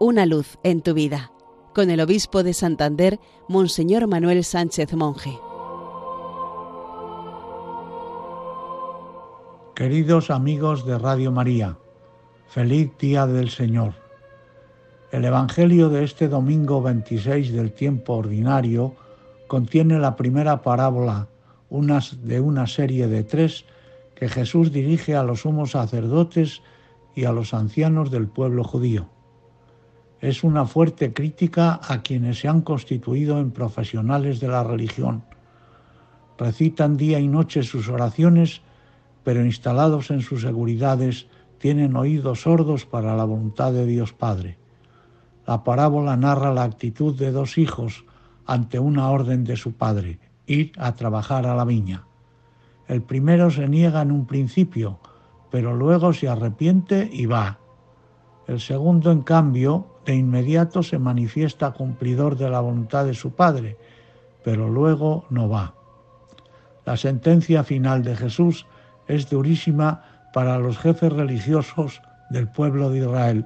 [0.00, 1.32] Una luz en tu vida,
[1.74, 3.18] con el obispo de Santander,
[3.48, 5.36] Monseñor Manuel Sánchez Monje.
[9.74, 11.78] Queridos amigos de Radio María,
[12.46, 13.94] feliz día del Señor.
[15.10, 18.94] El Evangelio de este domingo 26 del tiempo ordinario
[19.48, 21.26] contiene la primera parábola
[21.70, 23.64] unas de una serie de tres
[24.14, 26.62] que Jesús dirige a los sumos sacerdotes
[27.16, 29.08] y a los ancianos del pueblo judío.
[30.20, 35.24] Es una fuerte crítica a quienes se han constituido en profesionales de la religión.
[36.36, 38.62] Recitan día y noche sus oraciones,
[39.22, 41.28] pero instalados en sus seguridades
[41.58, 44.58] tienen oídos sordos para la voluntad de Dios Padre.
[45.46, 48.04] La parábola narra la actitud de dos hijos
[48.44, 52.04] ante una orden de su padre, ir a trabajar a la viña.
[52.86, 54.98] El primero se niega en un principio,
[55.50, 57.58] pero luego se arrepiente y va.
[58.46, 63.76] El segundo, en cambio, de inmediato se manifiesta cumplidor de la voluntad de su Padre,
[64.42, 65.74] pero luego no va.
[66.86, 68.64] La sentencia final de Jesús
[69.06, 72.00] es durísima para los jefes religiosos
[72.30, 73.44] del pueblo de Israel.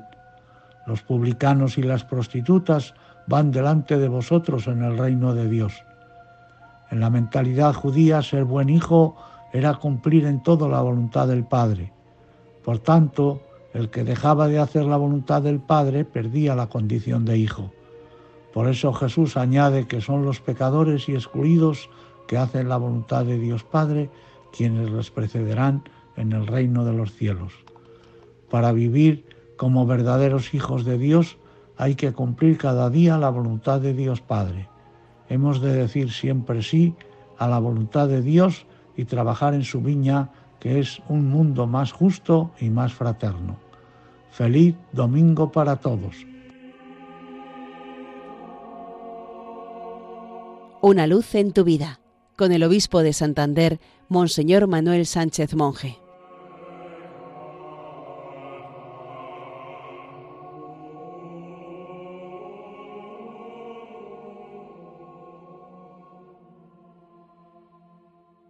[0.87, 2.95] Los publicanos y las prostitutas
[3.27, 5.83] van delante de vosotros en el reino de Dios.
[6.93, 9.17] En la mentalidad judía ser buen hijo
[9.53, 11.93] era cumplir en todo la voluntad del Padre.
[12.65, 17.39] Por tanto, el que dejaba de hacer la voluntad del Padre perdía la condición de
[17.39, 17.73] hijo.
[18.53, 21.89] Por eso Jesús añade que son los pecadores y excluidos
[22.27, 24.11] que hacen la voluntad de Dios Padre
[24.53, 25.85] quienes les precederán
[26.17, 27.55] en el reino de los cielos.
[28.51, 29.25] Para vivir
[29.57, 31.39] como verdaderos hijos de Dios
[31.77, 34.69] hay que cumplir cada día la voluntad de Dios Padre.
[35.29, 36.95] Hemos de decir siempre sí
[37.39, 40.31] a la voluntad de Dios y trabajar en su viña,
[40.63, 43.57] que es un mundo más justo y más fraterno.
[44.31, 46.25] Feliz domingo para todos.
[50.81, 51.99] Una luz en tu vida,
[52.37, 55.99] con el obispo de Santander, Monseñor Manuel Sánchez Monje.